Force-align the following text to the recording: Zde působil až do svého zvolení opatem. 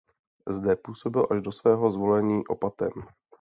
Zde 0.49 0.75
působil 0.75 1.27
až 1.31 1.41
do 1.41 1.51
svého 1.51 1.91
zvolení 1.91 2.47
opatem. 2.47 2.91